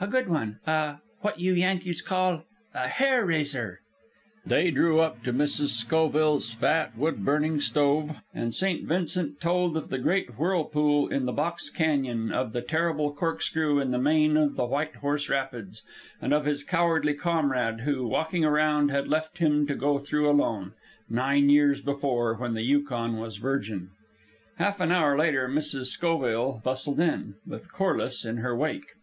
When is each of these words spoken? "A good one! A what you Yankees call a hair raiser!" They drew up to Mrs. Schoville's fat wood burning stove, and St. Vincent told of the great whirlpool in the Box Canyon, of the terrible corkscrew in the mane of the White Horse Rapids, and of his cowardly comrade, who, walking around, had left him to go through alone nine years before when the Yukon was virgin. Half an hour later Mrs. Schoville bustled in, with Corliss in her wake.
"A 0.00 0.08
good 0.08 0.28
one! 0.28 0.58
A 0.66 0.96
what 1.20 1.38
you 1.38 1.52
Yankees 1.54 2.02
call 2.02 2.42
a 2.74 2.88
hair 2.88 3.24
raiser!" 3.24 3.78
They 4.44 4.72
drew 4.72 4.98
up 4.98 5.22
to 5.22 5.32
Mrs. 5.32 5.72
Schoville's 5.84 6.50
fat 6.50 6.98
wood 6.98 7.24
burning 7.24 7.60
stove, 7.60 8.16
and 8.34 8.52
St. 8.52 8.88
Vincent 8.88 9.40
told 9.40 9.76
of 9.76 9.88
the 9.88 9.98
great 10.00 10.30
whirlpool 10.36 11.06
in 11.06 11.26
the 11.26 11.32
Box 11.32 11.70
Canyon, 11.70 12.32
of 12.32 12.52
the 12.52 12.60
terrible 12.60 13.14
corkscrew 13.14 13.78
in 13.78 13.92
the 13.92 14.00
mane 14.00 14.36
of 14.36 14.56
the 14.56 14.66
White 14.66 14.96
Horse 14.96 15.28
Rapids, 15.28 15.82
and 16.20 16.34
of 16.34 16.44
his 16.44 16.64
cowardly 16.64 17.14
comrade, 17.14 17.82
who, 17.82 18.04
walking 18.08 18.44
around, 18.44 18.90
had 18.90 19.06
left 19.06 19.38
him 19.38 19.64
to 19.68 19.76
go 19.76 20.00
through 20.00 20.28
alone 20.28 20.72
nine 21.08 21.48
years 21.48 21.80
before 21.80 22.34
when 22.34 22.54
the 22.54 22.64
Yukon 22.64 23.16
was 23.16 23.36
virgin. 23.36 23.90
Half 24.56 24.80
an 24.80 24.90
hour 24.90 25.16
later 25.16 25.48
Mrs. 25.48 25.96
Schoville 25.96 26.60
bustled 26.64 26.98
in, 26.98 27.36
with 27.46 27.70
Corliss 27.72 28.24
in 28.24 28.38
her 28.38 28.56
wake. 28.56 28.94